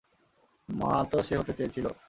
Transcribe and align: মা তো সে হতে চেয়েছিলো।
মা 0.69 0.91
তো 1.11 1.17
সে 1.23 1.33
হতে 1.37 1.53
চেয়েছিলো। 1.57 1.91